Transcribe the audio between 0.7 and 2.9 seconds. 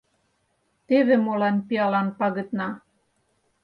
Теве молан пиалан пагытна.